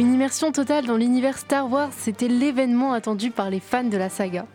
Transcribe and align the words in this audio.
Une 0.00 0.14
immersion 0.14 0.50
totale 0.50 0.86
dans 0.86 0.96
l'univers 0.96 1.36
Star 1.36 1.70
Wars, 1.70 1.90
c'était 1.94 2.26
l'événement 2.26 2.94
attendu 2.94 3.30
par 3.30 3.50
les 3.50 3.60
fans 3.60 3.84
de 3.84 3.98
la 3.98 4.08
saga. 4.08 4.46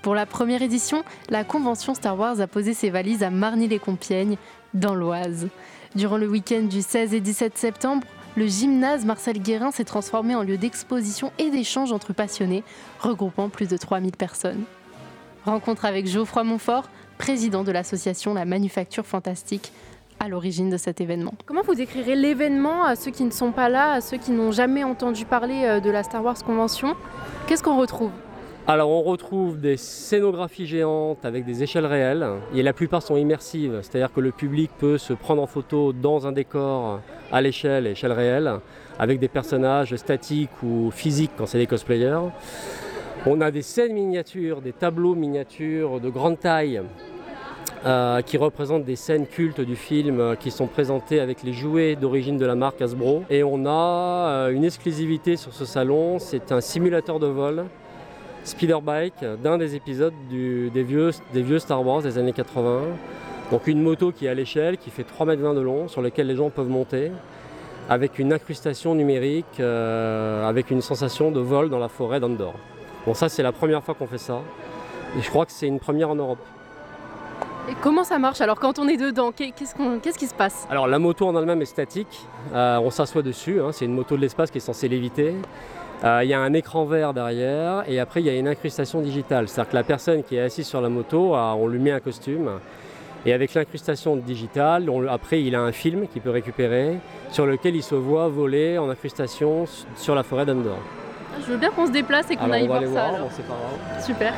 Pour 0.00 0.14
la 0.14 0.24
première 0.24 0.62
édition, 0.62 1.04
la 1.28 1.44
convention 1.44 1.92
Star 1.92 2.18
Wars 2.18 2.40
a 2.40 2.46
posé 2.46 2.72
ses 2.72 2.88
valises 2.88 3.22
à 3.22 3.28
Marny-les-Compiègnes, 3.28 4.38
dans 4.72 4.94
l'Oise. 4.94 5.48
Durant 5.94 6.16
le 6.16 6.26
week-end 6.26 6.62
du 6.62 6.80
16 6.80 7.12
et 7.12 7.20
17 7.20 7.58
septembre, 7.58 8.06
le 8.34 8.46
gymnase 8.46 9.04
Marcel 9.04 9.42
Guérin 9.42 9.72
s'est 9.72 9.84
transformé 9.84 10.34
en 10.36 10.42
lieu 10.42 10.56
d'exposition 10.56 11.32
et 11.38 11.50
d'échange 11.50 11.92
entre 11.92 12.14
passionnés, 12.14 12.64
regroupant 12.98 13.50
plus 13.50 13.68
de 13.68 13.76
3000 13.76 14.12
personnes. 14.12 14.64
Rencontre 15.44 15.84
avec 15.84 16.06
Geoffroy 16.06 16.44
Montfort, 16.44 16.88
président 17.18 17.62
de 17.62 17.72
l'association 17.72 18.32
La 18.32 18.46
Manufacture 18.46 19.04
Fantastique, 19.04 19.70
à 20.20 20.28
l'origine 20.28 20.70
de 20.70 20.76
cet 20.76 21.00
événement. 21.00 21.34
Comment 21.46 21.62
vous 21.62 21.74
décrirez 21.74 22.16
l'événement 22.16 22.84
à 22.84 22.96
ceux 22.96 23.10
qui 23.10 23.24
ne 23.24 23.30
sont 23.30 23.52
pas 23.52 23.68
là, 23.68 23.92
à 23.92 24.00
ceux 24.00 24.16
qui 24.16 24.30
n'ont 24.30 24.52
jamais 24.52 24.84
entendu 24.84 25.24
parler 25.24 25.64
euh, 25.64 25.80
de 25.80 25.90
la 25.90 26.02
Star 26.02 26.24
Wars 26.24 26.42
Convention? 26.44 26.94
Qu'est-ce 27.46 27.62
qu'on 27.62 27.78
retrouve? 27.78 28.10
Alors 28.66 28.88
on 28.88 29.02
retrouve 29.02 29.60
des 29.60 29.76
scénographies 29.76 30.66
géantes 30.66 31.22
avec 31.26 31.44
des 31.44 31.62
échelles 31.62 31.84
réelles 31.84 32.26
et 32.54 32.62
la 32.62 32.72
plupart 32.72 33.02
sont 33.02 33.16
immersives, 33.16 33.80
c'est-à-dire 33.82 34.10
que 34.10 34.20
le 34.20 34.32
public 34.32 34.70
peut 34.78 34.96
se 34.96 35.12
prendre 35.12 35.42
en 35.42 35.46
photo 35.46 35.92
dans 35.92 36.26
un 36.26 36.32
décor 36.32 37.00
à 37.30 37.42
l'échelle, 37.42 37.86
échelle 37.86 38.12
réelle, 38.12 38.50
avec 38.98 39.20
des 39.20 39.28
personnages 39.28 39.94
statiques 39.96 40.62
ou 40.62 40.90
physiques 40.90 41.32
quand 41.36 41.44
c'est 41.44 41.58
des 41.58 41.66
cosplayers. 41.66 42.30
On 43.26 43.42
a 43.42 43.50
des 43.50 43.60
scènes 43.60 43.92
miniatures, 43.92 44.62
des 44.62 44.72
tableaux 44.72 45.14
miniatures 45.14 46.00
de 46.00 46.08
grande 46.08 46.40
taille 46.40 46.80
euh, 47.86 48.22
qui 48.22 48.38
représentent 48.38 48.86
des 48.86 48.96
scènes 48.96 49.26
cultes 49.26 49.60
du 49.60 49.76
film 49.76 50.18
euh, 50.18 50.36
qui 50.36 50.50
sont 50.50 50.66
présentées 50.66 51.20
avec 51.20 51.42
les 51.42 51.52
jouets 51.52 51.96
d'origine 51.96 52.38
de 52.38 52.46
la 52.46 52.54
marque 52.54 52.80
Hasbro. 52.80 53.24
Et 53.28 53.44
on 53.44 53.66
a 53.66 54.28
euh, 54.46 54.52
une 54.52 54.64
exclusivité 54.64 55.36
sur 55.36 55.52
ce 55.52 55.66
salon, 55.66 56.18
c'est 56.18 56.50
un 56.50 56.62
simulateur 56.62 57.20
de 57.20 57.26
vol 57.26 57.66
Speederbike 58.42 59.22
d'un 59.42 59.58
des 59.58 59.74
épisodes 59.74 60.14
des, 60.30 60.82
vieux, 60.82 61.58
Star 61.58 61.86
Wars 61.86 62.00
des 62.00 62.16
années 62.16 62.32
80. 62.32 62.84
Donc 63.50 63.66
une 63.66 63.82
moto 63.82 64.12
qui 64.12 64.24
est 64.24 64.30
à 64.30 64.34
l'échelle, 64.34 64.78
qui 64.78 64.88
fait 64.88 65.02
3,20 65.02 65.32
m 65.32 65.54
de 65.54 65.60
long, 65.60 65.86
sur 65.86 66.00
lequel 66.00 66.26
les 66.26 66.36
gens 66.36 66.48
peuvent 66.48 66.68
monter, 66.68 67.12
avec 67.90 68.18
une 68.18 68.32
incrustation 68.32 68.94
numérique, 68.94 69.60
avec 69.60 70.70
une 70.70 70.80
sensation 70.80 71.30
de 71.30 71.40
vol 71.40 71.68
dans 71.68 71.78
la 71.78 71.88
forêt 71.88 72.20
d'Andorre. 72.20 72.54
Bon 73.06 73.12
ça 73.12 73.28
c'est 73.28 73.42
la 73.42 73.52
première 73.52 73.82
fois 73.82 73.94
qu'on 73.94 74.06
fait 74.06 74.18
ça, 74.18 74.40
et 75.18 75.22
je 75.22 75.28
crois 75.28 75.44
que 75.46 75.52
c'est 75.52 75.66
une 75.66 75.80
première 75.80 76.10
en 76.10 76.14
Europe. 76.14 76.38
Et 77.68 77.74
comment 77.80 78.04
ça 78.04 78.18
marche 78.18 78.42
alors 78.42 78.60
quand 78.60 78.78
on 78.78 78.88
est 78.88 78.98
dedans? 78.98 79.32
Qu'est-ce 79.32 80.18
qui 80.18 80.26
se 80.26 80.34
passe? 80.34 80.66
Alors 80.70 80.86
la 80.86 80.98
moto 80.98 81.26
en 81.26 81.36
elle-même 81.38 81.62
est 81.62 81.66
statique, 81.66 82.26
euh, 82.52 82.78
on 82.78 82.90
s'assoit 82.90 83.22
dessus, 83.22 83.60
hein. 83.60 83.70
c'est 83.72 83.86
une 83.86 83.94
moto 83.94 84.16
de 84.16 84.20
l'espace 84.20 84.50
qui 84.50 84.58
est 84.58 84.60
censée 84.60 84.86
l'éviter. 84.86 85.34
Euh, 86.04 86.20
il 86.22 86.28
y 86.28 86.34
a 86.34 86.40
un 86.40 86.52
écran 86.52 86.84
vert 86.84 87.14
derrière 87.14 87.84
et 87.88 87.98
après 88.00 88.20
il 88.20 88.26
y 88.26 88.30
a 88.30 88.34
une 88.34 88.48
incrustation 88.48 89.00
digitale. 89.00 89.48
C'est-à-dire 89.48 89.70
que 89.70 89.76
la 89.76 89.82
personne 89.82 90.22
qui 90.22 90.36
est 90.36 90.42
assise 90.42 90.66
sur 90.66 90.82
la 90.82 90.90
moto, 90.90 91.34
on 91.34 91.66
lui 91.66 91.78
met 91.78 91.92
un 91.92 92.00
costume. 92.00 92.50
Et 93.24 93.32
avec 93.32 93.54
l'incrustation 93.54 94.16
digitale, 94.16 94.90
après 95.08 95.42
il 95.42 95.54
a 95.54 95.62
un 95.62 95.72
film 95.72 96.06
qu'il 96.08 96.20
peut 96.20 96.28
récupérer 96.28 96.98
sur 97.30 97.46
lequel 97.46 97.74
il 97.74 97.82
se 97.82 97.94
voit 97.94 98.28
voler 98.28 98.76
en 98.76 98.90
incrustation 98.90 99.64
sur 99.96 100.14
la 100.14 100.22
forêt 100.22 100.44
d'Andorre. 100.44 100.82
Je 101.40 101.52
veux 101.52 101.56
bien 101.56 101.70
qu'on 101.70 101.86
se 101.86 101.92
déplace 101.92 102.30
et 102.30 102.36
qu'on 102.36 102.50
aille 102.50 102.66
voir, 102.66 102.82
ça. 102.82 104.02
Super. 104.04 104.34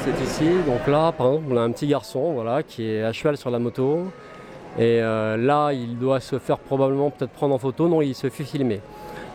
C'est 0.00 0.24
ici. 0.24 0.50
Donc 0.66 0.86
là, 0.86 1.12
on 1.18 1.56
a 1.56 1.60
un 1.60 1.70
petit 1.70 1.86
garçon 1.86 2.32
voilà, 2.32 2.62
qui 2.62 2.88
est 2.88 3.02
à 3.02 3.12
cheval 3.12 3.36
sur 3.36 3.50
la 3.50 3.58
moto. 3.58 4.04
Et 4.78 5.00
euh, 5.00 5.36
là, 5.36 5.72
il 5.72 5.98
doit 5.98 6.20
se 6.20 6.38
faire 6.38 6.58
probablement 6.58 7.10
peut-être 7.10 7.30
prendre 7.30 7.54
en 7.54 7.58
photo. 7.58 7.88
Non, 7.88 8.02
il 8.02 8.14
se 8.14 8.28
fait 8.28 8.44
filmer. 8.44 8.80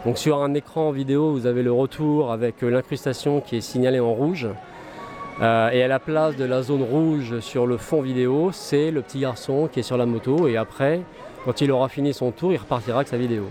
Donc 0.05 0.17
sur 0.17 0.41
un 0.41 0.53
écran 0.53 0.91
vidéo, 0.91 1.31
vous 1.31 1.45
avez 1.45 1.63
le 1.63 1.71
retour 1.71 2.31
avec 2.31 2.63
euh, 2.63 2.69
l'incrustation 2.69 3.41
qui 3.41 3.57
est 3.57 3.61
signalée 3.61 3.99
en 3.99 4.13
rouge. 4.13 4.47
Euh, 5.41 5.69
et 5.69 5.83
à 5.83 5.87
la 5.87 5.99
place 5.99 6.35
de 6.35 6.43
la 6.43 6.61
zone 6.61 6.83
rouge 6.83 7.39
sur 7.39 7.65
le 7.65 7.77
fond 7.77 8.01
vidéo, 8.01 8.51
c'est 8.51 8.91
le 8.91 9.01
petit 9.01 9.19
garçon 9.19 9.69
qui 9.71 9.79
est 9.79 9.83
sur 9.83 9.97
la 9.97 10.05
moto. 10.05 10.47
Et 10.47 10.57
après, 10.57 11.01
quand 11.45 11.61
il 11.61 11.71
aura 11.71 11.87
fini 11.89 12.13
son 12.13 12.31
tour, 12.31 12.51
il 12.51 12.57
repartira 12.57 12.97
avec 12.97 13.07
sa 13.07 13.17
vidéo. 13.17 13.45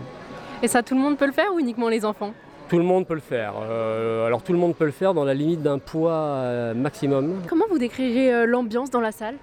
Et 0.62 0.69
ça, 0.69 0.82
tout 0.82 0.94
le 0.94 1.00
monde 1.00 1.16
peut 1.16 1.26
le 1.26 1.32
faire 1.32 1.52
ou 1.54 1.58
uniquement 1.58 1.88
les 1.88 2.04
enfants? 2.04 2.32
Tout 2.69 2.79
le 2.79 2.84
monde 2.84 3.06
peut 3.06 3.15
le 3.15 3.21
faire. 3.21 3.55
Euh, 3.61 4.27
alors 4.27 4.43
tout 4.43 4.53
le 4.53 4.59
monde 4.59 4.77
peut 4.77 4.84
le 4.84 4.91
faire 4.93 5.15
dans 5.15 5.25
la 5.25 5.34
limite 5.34 5.62
d'un 5.62 5.79
poids 5.79 6.12
euh, 6.12 6.75
maximum. 6.75 7.43
Comment 7.49 7.65
vous 7.71 7.79
décrirez 7.79 8.33
euh, 8.33 8.47
l'ambiance 8.47 8.91
dans 8.91 9.01
la 9.01 9.12
salle? 9.12 9.37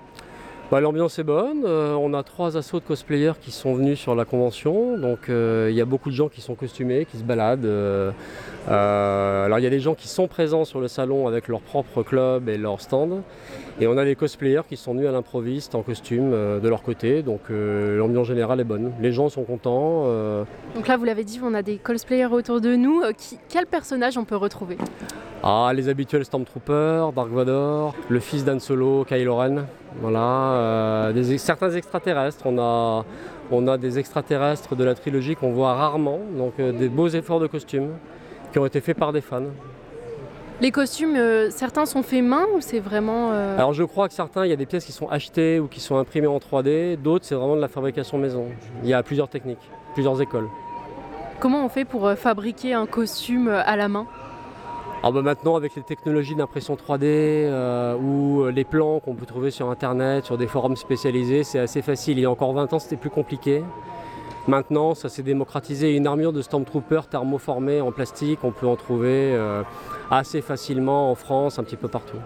Bah, 0.72 0.82
L'ambiance 0.82 1.20
est 1.20 1.24
bonne. 1.24 1.66
on 1.66 2.14
a 2.14 2.24
trois 2.24 2.58
assauts 2.58 2.80
de 2.80 2.86
cosplayers 2.86 3.34
qui 3.40 3.52
sont 3.52 3.74
venus 3.74 4.00
sur 4.00 4.16
la 4.16 4.26
convention. 4.26 4.98
Donc 4.98 5.30
il 5.30 5.74
y 5.74 5.82
a 5.82 5.86
beaucoup 5.86 6.10
de 6.10 6.16
gens 6.16 6.30
qui 6.30 6.42
sont 6.42 6.56
costumés, 6.56 7.06
qui 7.06 7.18
se 7.18 7.24
baladent. 7.24 7.70
alors 8.68 9.60
il 9.60 9.64
y 9.64 9.68
a 9.68 9.72
des 9.72 9.80
gens 9.80 9.96
qui 9.96 10.08
sont 10.08 10.28
présents 10.28 10.66
sur 10.66 10.80
le 10.80 10.88
salon 10.88 11.28
avec 11.28 11.48
leur 11.48 11.62
propre 11.62 12.04
club 12.04 12.50
et 12.50 12.58
leur 12.58 12.82
stand. 12.82 13.22
Et 13.82 13.88
on 13.88 13.98
a 13.98 14.06
des 14.06 14.16
cosplayers 14.16 14.62
qui 14.70 14.78
sont 14.78 14.94
venus 14.94 15.10
à 15.10 15.12
l'improviste 15.12 15.76
en 15.76 15.82
costume 15.82 16.32
euh, 16.34 16.60
de 16.62 16.70
leur 16.70 16.82
côté, 16.82 17.24
donc 17.24 17.42
euh, 17.52 17.98
l'ambiance 17.98 18.28
générale 18.28 18.62
est 18.62 18.66
bonne. 18.66 18.94
Les 19.02 19.12
gens 19.12 19.28
sont 19.28 19.44
contents. 19.44 20.04
Euh. 20.06 20.46
Donc 20.76 20.88
là, 20.88 20.96
vous 20.96 21.04
l'avez 21.04 21.26
dit, 21.26 21.42
on 21.44 21.54
a 21.54 21.62
des 21.62 21.78
cosplayers 21.78 22.32
autour 22.32 22.62
de 22.62 22.76
nous. 22.76 23.02
quel 23.50 23.66
personnage 23.66 24.18
on 24.18 24.24
peut 24.24 24.38
retrouver? 24.38 24.78
Ah, 25.48 25.72
les 25.76 25.90
habituels 25.90 26.26
Stormtroopers, 26.26 27.14
Dark 27.14 27.30
Vador, 27.30 27.94
le 28.10 28.20
fils 28.20 28.44
d'Han 28.44 28.60
Solo, 28.60 29.06
Kylo 29.06 29.36
Ren. 29.36 29.66
Voilà, 30.02 31.12
certains 31.38 31.70
extraterrestres. 31.70 32.44
On 32.46 32.58
a, 32.58 33.06
on 33.52 33.68
a 33.68 33.78
des 33.78 34.00
extraterrestres 34.00 34.76
de 34.76 34.84
la 34.84 34.96
trilogie 34.96 35.36
qu'on 35.36 35.52
voit 35.52 35.76
rarement, 35.76 36.20
donc 36.36 36.60
des 36.60 36.90
beaux 36.90 37.10
efforts 37.10 37.40
de 37.40 37.46
costumes 37.46 37.92
qui 38.52 38.58
ont 38.58 38.66
été 38.66 38.82
faits 38.82 38.98
par 38.98 39.14
des 39.14 39.22
fans. 39.22 39.44
Les 40.62 40.72
costumes, 40.72 41.16
euh, 41.16 41.52
certains 41.52 41.86
sont 41.86 42.02
faits 42.02 42.24
main 42.24 42.46
ou 42.56 42.62
c'est 42.62 42.80
vraiment... 42.80 43.32
Euh, 43.34 43.58
Alors 43.58 43.74
je 43.74 43.84
crois 43.84 44.08
que 44.08 44.14
certains, 44.14 44.46
il 44.46 44.50
y 44.50 44.54
a 44.54 44.56
des 44.56 44.66
pièces 44.66 44.86
qui 44.86 44.94
sont 44.94 45.10
achetées 45.10 45.60
ou 45.60 45.68
qui 45.68 45.82
sont 45.82 45.98
imprimées 45.98 46.28
en 46.28 46.38
3D, 46.38 46.96
d'autres 46.96 47.26
c'est 47.26 47.36
vraiment 47.36 47.58
de 47.58 47.62
la 47.62 47.68
fabrication 47.68 48.18
maison. 48.18 48.46
Il 48.82 48.90
y 48.90 48.94
a 48.94 49.04
plusieurs 49.04 49.28
techniques, 49.28 49.70
plusieurs 49.94 50.20
écoles. 50.22 50.48
Comment 51.42 51.66
on 51.66 51.70
fait 51.70 51.84
pour 51.84 52.08
euh, 52.08 52.16
fabriquer 52.16 52.74
un 52.74 52.86
costume 52.86 53.50
à 53.50 53.76
la 53.76 53.90
main? 53.90 54.08
Alors 55.06 55.14
bah, 55.14 55.22
Maintenant 55.22 55.56
avec 55.56 55.76
les 55.76 55.84
technologies 55.84 56.34
d'impression 56.34 56.76
3D 56.76 57.48
ou 58.02 58.48
les 58.48 58.64
plans 58.64 59.00
qu'on 59.00 59.14
peut 59.14 59.28
trouver 59.28 59.52
sur 59.52 59.70
internet, 59.70 60.26
sur 60.26 60.36
des 60.36 60.48
forums 60.48 60.76
spécialisés, 60.76 61.44
c'est 61.44 61.60
assez 61.60 61.84
facile. 61.84 62.18
Il 62.18 62.22
y 62.22 62.26
a 62.26 62.32
encore 62.32 62.52
20 62.54 62.74
ans 62.74 62.80
c'était 62.80 62.96
plus 62.96 63.12
compliqué. 63.12 63.64
Maintenant, 64.48 64.96
ça 64.96 65.08
s'est 65.08 65.22
démocratisé. 65.22 65.96
Une 65.96 66.08
armure 66.08 66.34
de 66.34 66.42
Stormtrooper 66.42 67.02
thermoformée 67.08 67.82
en 67.82 67.92
plastique, 67.92 68.40
on 68.42 68.52
peut 68.52 68.66
en 68.66 68.76
trouver 68.76 69.36
euh, 69.36 69.62
assez 70.10 70.42
facilement 70.42 71.12
en 71.12 71.16
France, 71.16 71.60
un 71.60 71.64
petit 71.64 71.76
peu 71.76 71.88
partout. 71.88 72.18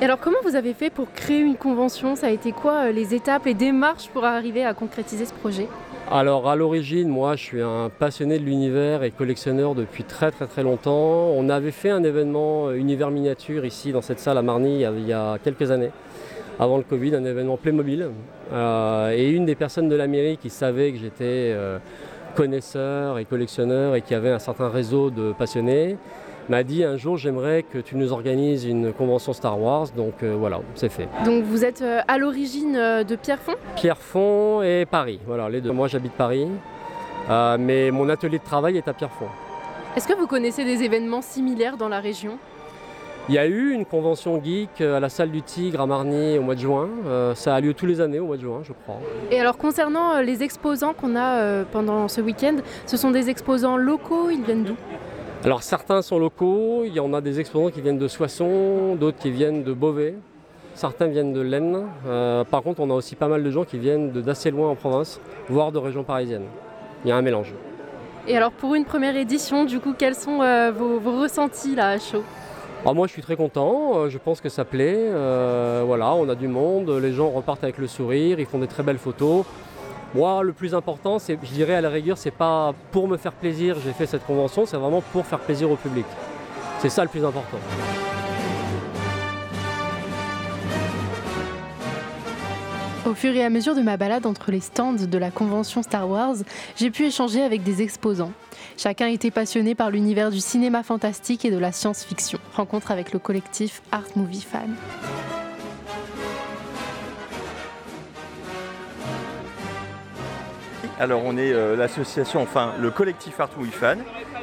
Et 0.00 0.04
alors, 0.06 0.18
comment 0.18 0.38
vous 0.42 0.56
avez 0.56 0.72
fait 0.72 0.88
pour 0.88 1.12
créer 1.12 1.40
une 1.40 1.56
convention? 1.56 2.16
Ça 2.16 2.28
a 2.28 2.30
été 2.30 2.52
quoi 2.52 2.86
euh, 2.86 2.92
les 2.92 3.14
étapes, 3.14 3.44
les 3.44 3.52
démarches 3.52 4.08
pour 4.08 4.24
arriver 4.24 4.64
à 4.64 4.72
concrétiser 4.72 5.26
ce 5.26 5.34
projet? 5.34 5.68
Alors 6.10 6.48
à 6.48 6.54
l'origine, 6.54 7.08
moi 7.08 7.34
je 7.34 7.42
suis 7.42 7.60
un 7.60 7.90
passionné 7.90 8.38
de 8.38 8.44
l'univers 8.44 9.02
et 9.02 9.10
collectionneur 9.10 9.74
depuis 9.74 10.04
très 10.04 10.30
très 10.30 10.46
très 10.46 10.62
longtemps. 10.62 11.32
On 11.34 11.48
avait 11.48 11.72
fait 11.72 11.90
un 11.90 12.04
événement 12.04 12.68
euh, 12.68 12.74
univers 12.74 13.10
miniature 13.10 13.64
ici 13.64 13.90
dans 13.90 14.02
cette 14.02 14.20
salle 14.20 14.38
à 14.38 14.42
Marny 14.42 14.82
il 14.82 15.06
y 15.06 15.12
a 15.12 15.38
quelques 15.42 15.70
années 15.72 15.90
avant 16.60 16.76
le 16.76 16.84
Covid, 16.84 17.16
un 17.16 17.24
événement 17.24 17.56
Playmobil. 17.56 18.08
Euh, 18.52 19.10
et 19.10 19.28
une 19.30 19.46
des 19.46 19.56
personnes 19.56 19.88
de 19.88 19.96
la 19.96 20.06
mairie 20.06 20.36
qui 20.36 20.48
savait 20.48 20.92
que 20.92 20.98
j'étais 20.98 21.52
euh, 21.52 21.78
connaisseur 22.36 23.18
et 23.18 23.24
collectionneur 23.24 23.96
et 23.96 24.02
qui 24.02 24.14
avait 24.14 24.30
un 24.30 24.38
certain 24.38 24.68
réseau 24.68 25.10
de 25.10 25.32
passionnés 25.32 25.96
m'a 26.48 26.62
dit 26.62 26.84
un 26.84 26.96
jour 26.96 27.16
j'aimerais 27.16 27.62
que 27.62 27.78
tu 27.78 27.96
nous 27.96 28.12
organises 28.12 28.64
une 28.64 28.92
convention 28.92 29.32
Star 29.32 29.60
Wars, 29.60 29.88
donc 29.96 30.22
euh, 30.22 30.34
voilà, 30.38 30.60
c'est 30.74 30.88
fait. 30.88 31.08
Donc 31.24 31.44
vous 31.44 31.64
êtes 31.64 31.82
à 31.82 32.18
l'origine 32.18 32.74
de 32.74 33.16
Pierrefonds 33.16 33.56
Pierrefonds 33.74 34.62
et 34.62 34.86
Paris, 34.86 35.20
voilà 35.26 35.48
les 35.48 35.60
deux. 35.60 35.72
Moi 35.72 35.88
j'habite 35.88 36.12
Paris, 36.12 36.48
mais 37.58 37.90
mon 37.90 38.08
atelier 38.08 38.38
de 38.38 38.44
travail 38.44 38.76
est 38.76 38.88
à 38.88 38.92
Pierrefonds. 38.92 39.28
Est-ce 39.96 40.06
que 40.06 40.14
vous 40.14 40.26
connaissez 40.26 40.64
des 40.64 40.82
événements 40.82 41.22
similaires 41.22 41.76
dans 41.76 41.88
la 41.88 42.00
région? 42.00 42.38
Il 43.28 43.34
y 43.34 43.38
a 43.38 43.46
eu 43.46 43.72
une 43.72 43.84
convention 43.84 44.40
geek 44.40 44.80
euh, 44.80 44.98
à 44.98 45.00
la 45.00 45.08
salle 45.08 45.32
du 45.32 45.42
Tigre 45.42 45.80
à 45.80 45.86
Marny 45.86 46.38
au 46.38 46.42
mois 46.42 46.54
de 46.54 46.60
juin. 46.60 46.88
Euh, 47.06 47.34
ça 47.34 47.56
a 47.56 47.60
lieu 47.60 47.74
tous 47.74 47.86
les 47.86 48.00
années 48.00 48.20
au 48.20 48.26
mois 48.26 48.36
de 48.36 48.42
juin, 48.42 48.60
je 48.62 48.72
crois. 48.72 49.00
Et 49.32 49.40
alors 49.40 49.56
concernant 49.56 50.12
euh, 50.12 50.22
les 50.22 50.44
exposants 50.44 50.92
qu'on 50.92 51.16
a 51.16 51.64
pendant 51.72 52.06
ce 52.06 52.20
week-end, 52.20 52.56
ce 52.86 52.96
sont 52.96 53.10
des 53.10 53.28
exposants 53.28 53.76
locaux, 53.76 54.30
ils 54.30 54.42
viennent 54.44 54.62
d'où? 54.62 54.76
Alors 55.44 55.62
certains 55.62 56.02
sont 56.02 56.18
locaux, 56.18 56.82
il 56.84 56.92
y 56.92 57.00
en 57.00 57.12
a 57.14 57.20
des 57.20 57.38
exposants 57.40 57.70
qui 57.70 57.80
viennent 57.80 57.98
de 57.98 58.08
Soissons, 58.08 58.96
d'autres 58.96 59.18
qui 59.18 59.30
viennent 59.30 59.62
de 59.62 59.72
Beauvais, 59.72 60.14
certains 60.74 61.06
viennent 61.06 61.32
de 61.32 61.40
l'Aisne. 61.40 61.84
par 62.50 62.62
contre, 62.62 62.80
on 62.80 62.90
a 62.90 62.94
aussi 62.94 63.14
pas 63.14 63.28
mal 63.28 63.44
de 63.44 63.50
gens 63.50 63.64
qui 63.64 63.78
viennent 63.78 64.10
d'assez 64.10 64.50
loin 64.50 64.70
en 64.70 64.74
province, 64.74 65.20
voire 65.48 65.70
de 65.70 65.78
régions 65.78 66.02
parisiennes. 66.02 66.46
Il 67.04 67.08
y 67.08 67.12
a 67.12 67.16
un 67.16 67.22
mélange. 67.22 67.54
Et 68.26 68.36
alors 68.36 68.50
pour 68.50 68.74
une 68.74 68.84
première 68.84 69.16
édition, 69.16 69.64
du 69.64 69.78
coup, 69.78 69.94
quels 69.96 70.16
sont 70.16 70.38
vos, 70.72 70.98
vos 70.98 71.20
ressentis 71.20 71.76
là 71.76 71.90
à 71.90 71.98
chaud? 71.98 72.24
Ah, 72.88 72.92
moi 72.92 73.08
je 73.08 73.12
suis 73.12 73.22
très 73.22 73.34
content, 73.34 73.96
euh, 73.96 74.10
je 74.10 74.16
pense 74.16 74.40
que 74.40 74.48
ça 74.48 74.64
plaît. 74.64 74.94
Euh, 74.96 75.82
voilà, 75.84 76.14
on 76.14 76.28
a 76.28 76.36
du 76.36 76.46
monde, 76.46 76.88
les 76.90 77.12
gens 77.12 77.30
repartent 77.30 77.64
avec 77.64 77.78
le 77.78 77.88
sourire, 77.88 78.38
ils 78.38 78.46
font 78.46 78.60
des 78.60 78.68
très 78.68 78.84
belles 78.84 78.98
photos. 78.98 79.44
Moi, 80.14 80.42
le 80.42 80.52
plus 80.52 80.74
important, 80.74 81.18
je 81.18 81.34
dirais 81.52 81.74
à 81.74 81.80
la 81.80 81.90
rigueur, 81.90 82.16
c'est 82.16 82.30
pas 82.30 82.74
pour 82.90 83.08
me 83.08 83.16
faire 83.16 83.32
plaisir, 83.32 83.76
j'ai 83.84 83.92
fait 83.92 84.06
cette 84.06 84.24
convention, 84.24 84.64
c'est 84.64 84.76
vraiment 84.76 85.02
pour 85.12 85.26
faire 85.26 85.40
plaisir 85.40 85.70
au 85.70 85.76
public. 85.76 86.06
C'est 86.78 86.88
ça 86.88 87.02
le 87.02 87.08
plus 87.08 87.24
important. 87.24 87.58
Au 93.06 93.14
fur 93.14 93.34
et 93.36 93.44
à 93.44 93.50
mesure 93.50 93.76
de 93.76 93.82
ma 93.82 93.96
balade 93.96 94.26
entre 94.26 94.50
les 94.50 94.60
stands 94.60 94.92
de 94.92 95.18
la 95.18 95.30
convention 95.30 95.82
Star 95.82 96.08
Wars, 96.08 96.34
j'ai 96.76 96.90
pu 96.90 97.04
échanger 97.04 97.40
avec 97.40 97.62
des 97.62 97.80
exposants. 97.80 98.32
Chacun 98.76 99.06
était 99.06 99.30
passionné 99.30 99.76
par 99.76 99.90
l'univers 99.90 100.30
du 100.30 100.40
cinéma 100.40 100.82
fantastique 100.82 101.44
et 101.44 101.52
de 101.52 101.58
la 101.58 101.70
science-fiction. 101.70 102.40
Rencontre 102.54 102.90
avec 102.90 103.12
le 103.12 103.20
collectif 103.20 103.80
Art 103.92 104.08
Movie 104.16 104.42
Fan. 104.42 104.74
Alors 110.98 111.22
on 111.24 111.36
est 111.36 111.52
euh, 111.52 111.76
l'association, 111.76 112.40
enfin 112.40 112.72
le 112.80 112.90
collectif 112.90 113.38
Art 113.38 113.50
Movie 113.58 113.70
Fan, 113.70 113.98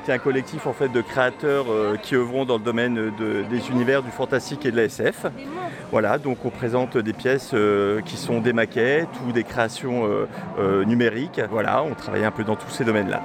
qui 0.05 0.11
est 0.11 0.13
un 0.13 0.19
collectif 0.19 0.67
en 0.67 0.73
fait 0.73 0.87
de 0.87 1.01
créateurs 1.01 1.65
euh, 1.71 1.97
qui 1.97 2.15
œuvront 2.15 2.45
dans 2.45 2.57
le 2.57 2.63
domaine 2.63 3.11
des 3.49 3.69
univers 3.71 4.03
du 4.03 4.11
fantastique 4.11 4.63
et 4.65 4.71
de 4.71 4.77
la 4.77 4.83
SF. 4.83 5.25
Voilà, 5.91 6.19
donc 6.19 6.45
on 6.45 6.51
présente 6.51 6.95
des 6.97 7.13
pièces 7.13 7.51
euh, 7.55 8.01
qui 8.01 8.17
sont 8.17 8.39
des 8.39 8.53
maquettes 8.53 9.09
ou 9.27 9.31
des 9.31 9.43
créations 9.43 10.07
numériques. 10.85 11.41
Voilà, 11.49 11.83
on 11.83 11.95
travaille 11.95 12.25
un 12.25 12.31
peu 12.31 12.43
dans 12.43 12.55
tous 12.55 12.69
ces 12.69 12.83
domaines-là. 12.83 13.21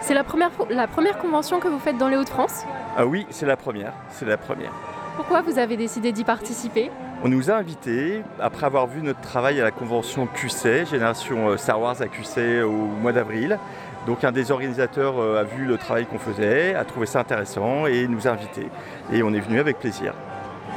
C'est 0.00 0.14
la 0.14 0.24
première, 0.24 0.50
la 0.70 0.86
première 0.86 1.18
convention 1.18 1.60
que 1.60 1.68
vous 1.68 1.78
faites 1.78 1.98
dans 1.98 2.08
les 2.08 2.16
Hauts-de-France? 2.16 2.64
Ah 2.96 3.04
oui, 3.04 3.26
c'est 3.28 3.46
la 3.46 3.56
première, 3.56 3.92
c'est 4.08 4.24
la 4.24 4.38
première. 4.38 4.72
Pourquoi 5.16 5.42
vous 5.42 5.58
avez 5.58 5.76
décidé 5.76 6.12
d'y 6.12 6.24
participer? 6.24 6.90
On 7.22 7.28
nous 7.28 7.50
a 7.50 7.54
invités, 7.56 8.22
après 8.40 8.64
avoir 8.64 8.86
vu 8.86 9.02
notre 9.02 9.20
travail 9.20 9.60
à 9.60 9.64
la 9.64 9.70
convention 9.70 10.26
QC, 10.26 10.86
Génération 10.86 11.50
euh, 11.50 11.58
Star 11.58 11.78
Wars 11.78 12.00
à 12.00 12.08
QC 12.08 12.62
au 12.62 12.70
mois 12.70 13.12
d'avril. 13.12 13.58
Donc 14.06 14.24
un 14.24 14.32
des 14.32 14.50
organisateurs 14.50 15.20
euh, 15.20 15.40
a 15.40 15.44
vu 15.44 15.66
le 15.66 15.76
travail 15.76 16.06
qu'on 16.06 16.18
faisait, 16.18 16.74
a 16.74 16.84
trouvé 16.86 17.04
ça 17.04 17.20
intéressant 17.20 17.84
et 17.84 18.08
nous 18.08 18.26
a 18.26 18.30
invités. 18.30 18.68
Et 19.12 19.22
on 19.22 19.34
est 19.34 19.40
venu 19.40 19.60
avec 19.60 19.78
plaisir. 19.78 20.14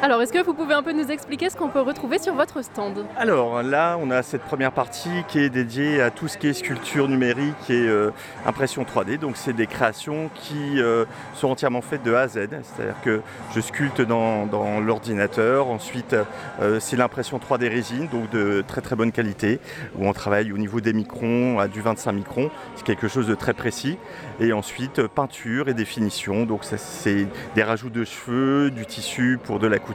Alors, 0.04 0.22
est-ce 0.22 0.34
que 0.34 0.44
vous 0.44 0.54
pouvez 0.54 0.74
un 0.74 0.84
peu 0.84 0.92
nous 0.92 1.12
expliquer 1.12 1.50
ce 1.50 1.56
qu'on 1.56 1.70
peut 1.70 1.80
retrouver 1.80 2.20
sur 2.20 2.34
votre 2.34 2.62
stand 2.62 3.06
Alors 3.16 3.64
là, 3.64 3.98
on 4.02 4.12
a 4.12 4.22
cette 4.22 4.42
première 4.42 4.74
partie 4.74 5.24
qui 5.30 5.40
est 5.40 5.50
dédiée 5.50 6.02
à 6.02 6.12
tout 6.12 6.28
ce 6.28 6.38
qui 6.38 6.48
est 6.48 6.54
sculpture 6.54 7.08
numérique 7.08 7.70
et 7.70 7.88
euh, 7.88 8.12
impression 8.46 8.84
3D. 8.84 9.18
Donc, 9.18 9.38
c'est 9.38 9.54
des 9.54 9.66
créations 9.66 10.30
qui 10.36 10.82
euh, 10.82 11.06
sont 11.36 11.48
entièrement 11.48 11.82
faites 11.82 12.04
de 12.04 12.14
A 12.14 12.24
à 12.24 12.28
Z. 12.28 12.50
C'est-à-dire 12.64 13.00
que 13.02 13.22
je 13.56 13.62
sculpte 13.62 14.02
dans, 14.02 14.82
l'ordinateur. 14.82 15.68
Ensuite, 15.68 16.18
euh, 16.62 16.82
c'est 16.82 16.98
l'impression 16.98 17.38
3D 17.38 17.70
résine, 17.70 18.10
donc 18.12 18.30
de 18.30 18.62
très 18.68 18.82
très 18.82 18.98
bonne 18.98 19.14
qualité, 19.14 19.62
où 19.98 20.06
on 20.06 20.12
travaille 20.12 20.52
au 20.52 20.58
niveau 20.58 20.82
des 20.82 20.92
microns 20.92 21.60
à 21.60 21.70
du 21.70 21.80
25 21.80 22.12
microns. 22.12 22.52
C'est 22.76 22.84
quelque 22.84 23.08
chose 23.08 23.28
de 23.28 23.36
très 23.36 23.54
précis. 23.54 23.98
Et 24.42 24.52
ensuite, 24.52 25.08
peinture 25.08 25.70
et 25.70 25.74
définition. 25.74 26.44
Donc, 26.44 26.66
c'est 26.66 27.26
des 27.56 27.64
rajouts 27.64 27.90
de 27.90 28.04
cheveux, 28.04 28.70
du 28.70 28.86
tissu 28.86 29.40
pour 29.42 29.60
de 29.60 29.68
la 29.68 29.80
couture 29.80 29.93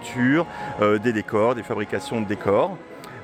euh, 0.80 0.98
des 0.98 1.12
décors, 1.12 1.54
des 1.54 1.62
fabrications 1.62 2.20
de 2.20 2.26
décors. 2.26 2.76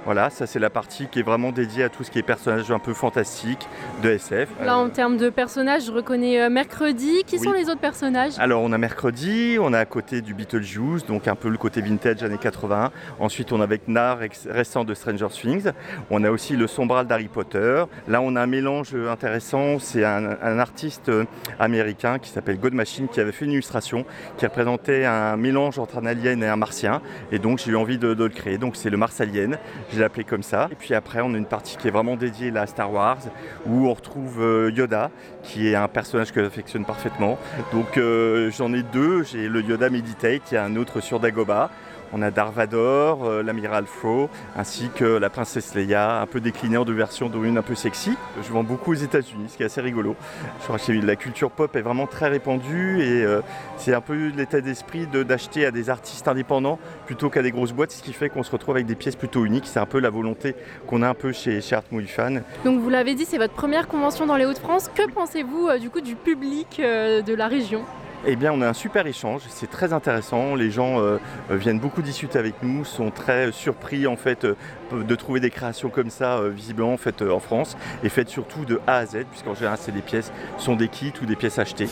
Voilà, 0.04 0.28
ça 0.28 0.46
c'est 0.46 0.58
la 0.58 0.68
partie 0.68 1.06
qui 1.06 1.20
est 1.20 1.22
vraiment 1.22 1.50
dédiée 1.50 1.84
à 1.84 1.88
tout 1.88 2.04
ce 2.04 2.10
qui 2.10 2.18
est 2.18 2.22
personnages 2.22 2.70
un 2.70 2.78
peu 2.78 2.92
fantastiques 2.92 3.66
de 4.02 4.10
SF. 4.10 4.50
Là 4.62 4.76
en 4.76 4.90
termes 4.90 5.16
de 5.16 5.30
personnages, 5.30 5.86
je 5.86 5.92
reconnais 5.92 6.42
euh, 6.42 6.50
Mercredi. 6.50 7.22
Qui 7.26 7.38
sont 7.38 7.52
les 7.52 7.70
autres 7.70 7.80
personnages? 7.80 8.38
Alors 8.38 8.62
on 8.62 8.72
a 8.72 8.78
Mercredi, 8.78 9.56
on 9.58 9.72
a 9.72 9.78
à 9.78 9.84
côté 9.86 10.20
du 10.20 10.34
Beetlejuice, 10.34 11.06
donc 11.06 11.26
un 11.26 11.34
peu 11.34 11.48
le 11.48 11.56
côté 11.56 11.80
vintage 11.80 12.22
années 12.22 12.36
80. 12.38 12.90
Ensuite 13.18 13.50
on 13.52 13.60
a 13.60 13.64
avec 13.64 13.88
Nar, 13.88 14.18
récent 14.46 14.84
de 14.84 14.92
Stranger 14.92 15.28
Things. 15.30 15.70
On 16.10 16.22
a 16.22 16.30
aussi 16.30 16.54
le 16.54 16.66
Sombral 16.66 17.06
d'Harry 17.06 17.28
Potter. 17.28 17.84
Là 18.06 18.20
on 18.20 18.36
a 18.36 18.42
un 18.42 18.46
mélange 18.46 18.94
intéressant, 18.94 19.78
c'est 19.78 20.04
un, 20.04 20.58
artiste 20.58 21.08
euh, 21.08 21.24
américain 21.58 22.18
qui 22.18 22.28
s'appelle 22.28 22.60
God 22.60 22.74
Machine 22.74 23.08
qui 23.08 23.20
avait 23.20 23.32
fait 23.32 23.46
une 23.46 23.52
illustration 23.52 24.04
qui 24.36 24.44
représentait 24.44 25.06
un 25.06 25.38
mélange 25.38 25.78
entre 25.78 25.96
un 25.96 26.04
alien 26.04 26.42
et 26.42 26.48
un 26.48 26.56
martien. 26.56 27.00
Et 27.32 27.38
donc 27.38 27.58
j'ai 27.64 27.70
eu 27.70 27.76
envie 27.76 27.96
de, 27.96 28.12
de 28.12 28.24
le 28.24 28.30
créer. 28.30 28.58
Donc 28.58 28.76
c'est 28.76 28.90
le 28.90 28.98
Mars 28.98 29.18
Alien 29.22 29.56
je 29.94 30.00
l'ai 30.00 30.04
appelé 30.04 30.24
comme 30.24 30.42
ça. 30.42 30.68
Et 30.70 30.74
puis 30.74 30.94
après, 30.94 31.20
on 31.22 31.32
a 31.34 31.38
une 31.38 31.46
partie 31.46 31.76
qui 31.76 31.88
est 31.88 31.90
vraiment 31.90 32.16
dédiée 32.16 32.54
à 32.56 32.66
Star 32.66 32.92
Wars, 32.92 33.18
où 33.66 33.88
on 33.88 33.94
retrouve 33.94 34.42
euh, 34.42 34.70
Yoda, 34.70 35.10
qui 35.42 35.68
est 35.68 35.74
un 35.74 35.88
personnage 35.88 36.32
que 36.32 36.42
j'affectionne 36.42 36.84
parfaitement. 36.84 37.38
Donc 37.72 37.96
euh, 37.96 38.50
j'en 38.50 38.72
ai 38.72 38.82
deux, 38.82 39.22
j'ai 39.22 39.48
le 39.48 39.62
Yoda 39.62 39.88
Meditate, 39.88 40.42
il 40.50 40.54
y 40.54 40.56
a 40.58 40.64
un 40.64 40.76
autre 40.76 41.00
sur 41.00 41.20
Dagobah. 41.20 41.70
On 42.12 42.22
a 42.22 42.30
Darvador, 42.30 43.24
euh, 43.24 43.42
l'amiral 43.42 43.86
Fro, 43.86 44.28
ainsi 44.56 44.90
que 44.94 45.04
la 45.04 45.30
princesse 45.30 45.74
Leia, 45.74 46.20
un 46.20 46.26
peu 46.26 46.40
déclinée 46.40 46.76
en 46.76 46.84
deux 46.84 46.92
versions, 46.94 47.28
dont 47.28 47.42
une 47.42 47.58
un 47.58 47.62
peu 47.62 47.74
sexy. 47.74 48.16
Je 48.42 48.52
vends 48.52 48.62
beaucoup 48.62 48.92
aux 48.92 48.96
États-Unis, 48.96 49.46
ce 49.48 49.56
qui 49.56 49.62
est 49.62 49.66
assez 49.66 49.80
rigolo. 49.80 50.14
Je 50.60 50.64
crois 50.64 50.78
que 50.78 50.92
la 50.92 51.16
culture 51.16 51.50
pop 51.50 51.74
est 51.76 51.80
vraiment 51.80 52.06
très 52.06 52.28
répandue 52.28 53.02
et 53.02 53.24
euh, 53.24 53.40
c'est 53.76 53.94
un 53.94 54.00
peu 54.00 54.28
l'état 54.28 54.60
d'esprit 54.60 55.06
d'acheter 55.06 55.66
à 55.66 55.70
des 55.70 55.90
artistes 55.90 56.28
indépendants 56.28 56.78
plutôt 57.06 57.30
qu'à 57.30 57.42
des 57.42 57.50
grosses 57.50 57.72
boîtes, 57.72 57.92
ce 57.92 58.02
qui 58.02 58.12
fait 58.12 58.28
qu'on 58.28 58.42
se 58.42 58.50
retrouve 58.50 58.76
avec 58.76 58.86
des 58.86 58.94
pièces 58.94 59.16
plutôt 59.16 59.44
uniques. 59.44 59.66
C'est 59.66 59.80
un 59.80 59.86
peu 59.86 59.98
la 59.98 60.10
volonté 60.10 60.54
qu'on 60.86 61.02
a 61.02 61.08
un 61.08 61.14
peu 61.14 61.32
chez, 61.32 61.60
chez 61.60 61.76
Art 61.76 61.84
Movie 61.90 62.06
Fan. 62.06 62.42
Donc 62.64 62.80
vous 62.80 62.90
l'avez 62.90 63.14
dit, 63.14 63.24
c'est 63.24 63.38
votre 63.38 63.54
première 63.54 63.88
convention 63.88 64.26
dans 64.26 64.36
les 64.36 64.46
Hauts-de-France. 64.46 64.90
Que 64.94 65.10
pensez-vous 65.10 65.68
euh, 65.68 65.78
du 65.78 65.90
coup 65.90 66.00
du 66.00 66.16
public 66.16 66.80
de 66.80 67.34
la 67.34 67.48
région? 67.48 67.84
Eh 68.26 68.36
bien, 68.36 68.52
on 68.52 68.60
a 68.62 68.68
un 68.68 68.72
super 68.72 69.06
échange, 69.06 69.42
c'est 69.48 69.70
très 69.70 69.92
intéressant. 69.92 70.54
Les 70.54 70.70
gens 70.70 71.00
euh, 71.00 71.18
euh, 71.50 71.56
viennent 71.56 71.78
beaucoup 71.78 72.02
discuter 72.02 72.38
avec 72.38 72.62
nous, 72.62 72.84
sont 72.84 73.10
très 73.10 73.52
surpris 73.52 74.06
en 74.06 74.16
fait 74.16 74.44
euh, 74.44 74.54
de 74.92 75.14
trouver 75.14 75.40
des 75.40 75.50
créations 75.50 75.90
comme 75.90 76.10
ça 76.10 76.40
visiblement 76.48 76.96
faites 76.96 77.22
en 77.22 77.40
France 77.40 77.76
et 78.02 78.08
faites 78.08 78.28
surtout 78.28 78.64
de 78.64 78.80
A 78.86 78.98
à 78.98 79.06
Z, 79.06 79.24
puisqu'en 79.30 79.54
général, 79.54 79.78
c'est 79.80 79.92
des 79.92 80.02
pièces, 80.02 80.32
sont 80.58 80.76
des 80.76 80.88
kits 80.88 81.12
ou 81.22 81.26
des 81.26 81.36
pièces 81.36 81.58
achetées. 81.58 81.88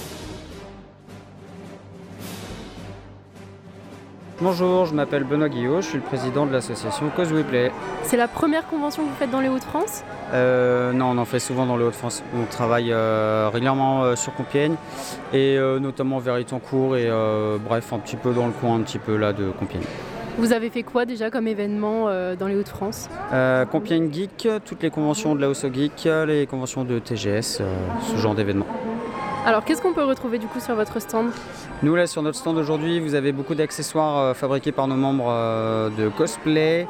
Bonjour, 4.43 4.87
je 4.87 4.95
m'appelle 4.95 5.23
Benoît 5.23 5.49
Guillot, 5.49 5.83
je 5.83 5.87
suis 5.87 5.99
le 5.99 6.03
président 6.03 6.47
de 6.47 6.53
l'association 6.53 7.09
Causeway 7.15 7.45
Play. 7.45 7.71
C'est 8.03 8.17
la 8.17 8.27
première 8.27 8.67
convention 8.67 9.05
que 9.05 9.09
vous 9.09 9.15
faites 9.15 9.31
dans 9.31 9.39
les 9.39 9.49
Hauts-de-France? 9.49 10.03
Euh, 10.35 10.93
Non, 10.93 11.11
on 11.11 11.19
en 11.19 11.25
fait 11.25 11.39
souvent 11.39 11.65
dans 11.65 11.77
les 11.77 11.85
Hauts-de-France. 11.85 12.25
On 12.35 12.45
travaille 12.47 12.93
euh, 12.93 13.49
régulièrement 13.53 14.03
euh, 14.03 14.17
sur 14.17 14.35
Compiègne 14.35 14.75
et 15.33 15.57
notamment 15.81 16.19
vers 16.19 16.41
Itoncourt 16.41 16.97
et 16.97 17.09
bref, 17.65 17.93
un 17.93 18.01
petit 18.01 18.17
peu 18.17 18.33
dans 18.33 18.47
le 18.47 18.53
coin, 18.53 18.75
un 18.75 18.81
petit 18.81 18.99
peu 18.99 19.17
là 19.17 19.33
de 19.33 19.53
Compiègne. 19.53 19.85
Vous 20.39 20.53
avez 20.53 20.71
fait 20.71 20.83
quoi 20.83 21.05
déjà 21.05 21.31
comme 21.31 21.47
événement 21.47 22.07
dans 22.35 22.49
les 22.49 22.57
Hauts-de-France? 22.57 23.11
Compiègne 23.71 24.13
Geek, 24.13 24.49
toutes 24.65 24.83
les 24.83 24.91
conventions 24.91 25.37
de 25.37 25.41
la 25.41 25.47
House 25.47 25.65
Geek, 25.73 26.09
les 26.27 26.49
conventions 26.49 26.83
de 26.83 26.99
TGS, 26.99 27.63
ce 28.01 28.17
genre 28.17 28.35
d'événements. 28.35 28.67
Alors 29.47 29.65
qu'est-ce 29.65 29.83
qu'on 29.83 29.93
peut 29.93 30.05
retrouver 30.05 30.39
du 30.39 30.47
coup 30.47 30.61
sur 30.61 30.75
votre 30.75 31.01
stand? 31.01 31.31
Nous 31.83 31.97
là 31.97 32.07
sur 32.07 32.23
notre 32.23 32.39
stand 32.39 32.59
aujourd'hui 32.59 33.01
vous 33.01 33.17
avez 33.17 33.33
beaucoup 33.33 33.57
d'accessoires 33.57 34.19
euh, 34.19 34.35
fabriqués 34.35 34.71
par 34.71 34.87
nos 34.87 34.95
membres 34.95 35.27
euh, 35.29 35.91
de 35.91 36.09
cosplay 36.11 36.87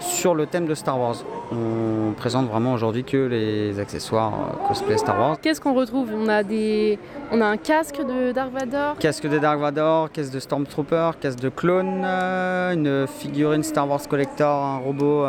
sur 0.00 0.34
le 0.34 0.46
thème 0.46 0.66
de 0.66 0.74
Star 0.74 0.98
Wars. 0.98 1.14
On 1.52 2.12
présente 2.14 2.48
vraiment 2.48 2.72
aujourd'hui 2.72 3.04
que 3.04 3.16
les 3.16 3.78
accessoires 3.78 4.32
euh, 4.32 4.66
cosplay 4.66 4.98
Star 4.98 5.20
Wars. 5.20 5.36
Qu'est-ce 5.40 5.60
qu'on 5.60 5.72
retrouve? 5.74 6.10
On 6.12 6.26
a 6.26 6.42
des, 6.42 6.98
on 7.30 7.40
a 7.40 7.46
un 7.46 7.56
casque 7.56 7.98
de 7.98 8.32
Dark 8.32 8.50
Vador. 8.50 8.96
Casque 8.98 9.28
de 9.28 9.38
Dark 9.38 9.60
Vador, 9.60 10.10
casque 10.10 10.32
de 10.32 10.40
Stormtrooper, 10.40 11.12
casque 11.20 11.38
de 11.38 11.48
clone, 11.48 12.04
une 12.04 13.06
figurine 13.06 13.62
Star 13.62 13.88
Wars 13.88 14.02
Collector, 14.08 14.64
un 14.64 14.78
robot 14.78 15.26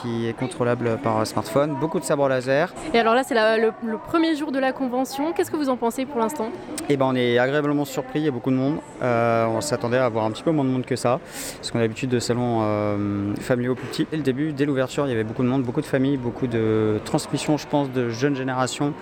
qui 0.00 0.28
est 0.28 0.34
contrôlable 0.34 0.98
par 1.02 1.26
smartphone, 1.26 1.74
beaucoup 1.80 1.98
de 1.98 2.04
sabres 2.04 2.28
laser. 2.28 2.72
Et 2.94 2.98
alors 3.00 3.16
là 3.16 3.24
c'est 3.24 3.34
le, 3.34 3.72
le, 3.84 3.98
premier 3.98 4.36
jour 4.36 4.52
de 4.52 4.60
la 4.60 4.70
convention. 4.70 5.32
Qu'est-ce 5.32 5.50
que 5.50 5.56
vous 5.56 5.68
en 5.68 5.76
pensez 5.76 6.06
pour 6.06 6.20
l'instant? 6.20 6.50
Eh 6.88 6.96
ben 6.96 7.06
on 7.06 7.16
est 7.16 7.38
agréablement 7.38 7.84
surpris. 7.84 8.19
Il 8.20 8.24
y 8.24 8.28
a 8.28 8.32
beaucoup 8.32 8.50
de 8.50 8.56
monde. 8.56 8.80
Euh, 9.02 9.46
on 9.46 9.62
s'attendait 9.62 9.96
à 9.96 10.04
avoir 10.04 10.26
un 10.26 10.30
petit 10.30 10.42
peu 10.42 10.50
moins 10.50 10.64
de 10.64 10.68
monde 10.68 10.84
que 10.84 10.94
ça, 10.94 11.20
parce 11.56 11.70
qu'on 11.70 11.78
a 11.78 11.82
l'habitude 11.82 12.10
de 12.10 12.18
salons 12.18 12.58
euh, 12.60 13.34
familiaux 13.40 13.74
plus 13.74 13.86
petits. 13.86 14.06
Dès 14.10 14.18
le 14.18 14.22
début, 14.22 14.52
dès 14.52 14.66
l'ouverture, 14.66 15.06
il 15.06 15.08
y 15.08 15.12
avait 15.12 15.24
beaucoup 15.24 15.42
de 15.42 15.48
monde, 15.48 15.62
beaucoup 15.62 15.80
de 15.80 15.86
familles, 15.86 16.18
beaucoup 16.18 16.46
de 16.46 17.00
transmissions, 17.06 17.56
je 17.56 17.66
pense, 17.66 17.90
de 17.90 18.10
jeunes 18.10 18.36
générations, 18.36 18.92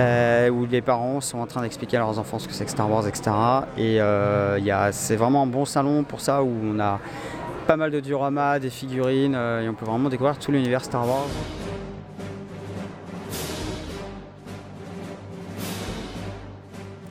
euh, 0.00 0.50
où 0.50 0.66
les 0.66 0.80
parents 0.80 1.20
sont 1.20 1.38
en 1.38 1.46
train 1.46 1.62
d'expliquer 1.62 1.98
à 1.98 2.00
leurs 2.00 2.18
enfants 2.18 2.40
ce 2.40 2.48
que 2.48 2.54
c'est 2.54 2.64
que 2.64 2.72
Star 2.72 2.90
Wars, 2.90 3.06
etc. 3.06 3.30
Et 3.78 4.00
c'est 4.90 5.16
vraiment 5.16 5.44
un 5.44 5.46
bon 5.46 5.64
salon 5.64 6.02
pour 6.02 6.20
ça, 6.20 6.42
où 6.42 6.52
on 6.64 6.80
a 6.80 6.98
pas 7.68 7.76
mal 7.76 7.92
de 7.92 8.00
dioramas, 8.00 8.58
des 8.58 8.70
figurines, 8.70 9.36
et 9.36 9.68
on 9.68 9.74
peut 9.74 9.86
vraiment 9.86 10.08
découvrir 10.08 10.36
tout 10.36 10.50
l'univers 10.50 10.84
Star 10.84 11.06
Wars. 11.06 11.28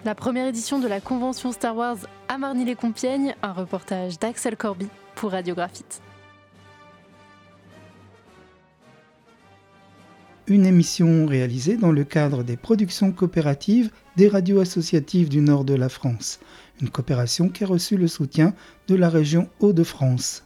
La 0.04 0.16
première 0.16 0.48
édition 0.48 0.80
de 0.80 0.88
la 0.88 1.00
convention 1.00 1.52
Star 1.52 1.76
Wars 1.76 1.98
à 2.28 2.40
Marny-les-Compiègnes, 2.40 3.36
un 3.44 3.54
reportage 3.54 4.18
d'Axel 4.18 4.58
Corby 4.58 4.88
pour 5.16 5.32
Radiographite. 5.32 6.02
une 10.48 10.66
émission 10.66 11.26
réalisée 11.28 11.78
dans 11.78 11.94
le 11.94 12.04
cadre 12.04 12.44
des 12.44 12.58
productions 12.58 13.14
coopératives 13.14 13.90
des 14.18 14.28
radios 14.28 14.60
associatives 14.60 15.30
du 15.30 15.40
nord 15.40 15.64
de 15.64 15.76
la 15.76 15.88
France, 15.88 16.42
une 16.82 16.90
coopération 16.90 17.48
qui 17.48 17.64
a 17.64 17.68
reçu 17.68 17.96
le 17.96 18.08
soutien 18.08 18.54
de 18.90 18.96
la 18.96 19.08
région 19.08 19.50
Hauts-de-France. 19.62 20.44